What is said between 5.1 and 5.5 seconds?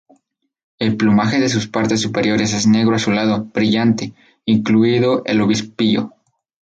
el